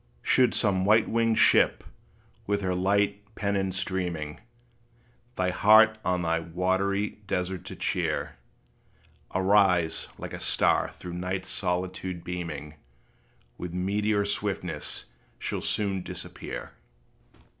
Should 0.23 0.55
some 0.55 0.83
white 0.83 1.07
winged 1.07 1.37
ship, 1.37 1.83
with 2.47 2.61
her 2.61 2.73
light 2.73 3.23
pennon 3.35 3.71
streaming, 3.71 4.39
Thy 5.35 5.51
heart 5.51 5.99
on 6.03 6.23
that 6.23 6.45
wide 6.45 6.55
watery 6.55 7.19
desert 7.27 7.65
to 7.65 7.75
cheer, 7.75 8.35
Arise, 9.35 10.07
like 10.17 10.33
a 10.33 10.39
star 10.39 10.89
through 10.89 11.13
night's 11.13 11.49
solitude 11.49 12.23
beaming, 12.23 12.73
With 13.59 13.75
meteor 13.75 14.25
swiftness 14.25 15.05
she 15.37 15.55
'll 15.55 15.61
soon 15.61 16.01
disappear. 16.01 16.71